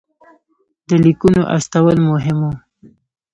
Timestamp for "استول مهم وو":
1.55-2.53